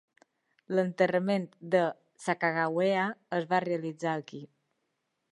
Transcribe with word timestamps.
L'enterrament 0.77 1.43
de 1.75 1.81
Sacagawea 2.23 3.03
es 3.41 3.45
va 3.51 3.59
realitzar 3.65 4.15
aquí. 4.23 4.41